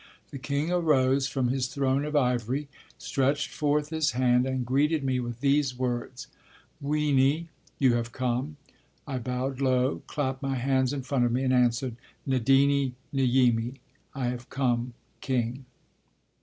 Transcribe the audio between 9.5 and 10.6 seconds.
low, clapped my